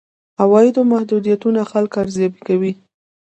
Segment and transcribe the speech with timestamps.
[0.43, 2.71] عوایدو محدودیتونه خلک ارزيابي کوي.